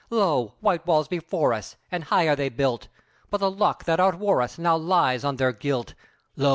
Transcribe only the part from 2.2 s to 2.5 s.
are they